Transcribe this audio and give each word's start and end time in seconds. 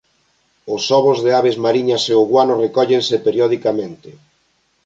Os 0.75 0.83
ovos 0.99 1.19
de 1.25 1.31
aves 1.39 1.57
mariñas 1.65 2.03
e 2.13 2.13
o 2.21 2.23
guano 2.31 2.53
recóllense 2.65 3.15
periodicamente. 3.25 4.09